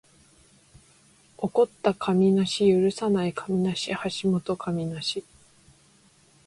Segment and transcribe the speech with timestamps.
[1.37, 4.99] 起こった神無許さない神無橋本神無